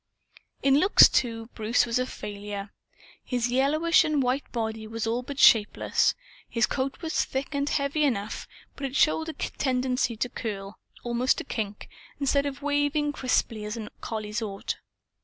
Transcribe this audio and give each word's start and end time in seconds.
In 0.63 0.79
looks, 0.79 1.07
too, 1.07 1.49
Bruce 1.53 1.85
was 1.85 1.99
a 1.99 2.07
failure. 2.07 2.71
His 3.23 3.49
yellowish 3.51 4.03
and 4.03 4.23
white 4.23 4.51
body 4.51 4.87
was 4.87 5.05
all 5.05 5.21
but 5.21 5.37
shapeless. 5.37 6.15
His 6.49 6.65
coat 6.65 7.03
was 7.03 7.23
thick 7.23 7.53
and 7.53 7.69
heavy 7.69 8.03
enough, 8.03 8.47
but 8.75 8.87
it 8.87 8.95
showed 8.95 9.29
a 9.29 9.33
tendency 9.33 10.15
to 10.17 10.27
curl 10.27 10.79
almost 11.03 11.37
to 11.37 11.43
kink 11.43 11.87
instead 12.19 12.47
of 12.47 12.63
waving 12.63 13.13
crisply, 13.13 13.63
as 13.63 13.77
a 13.77 13.91
collie's 14.01 14.41
ought. 14.41 14.77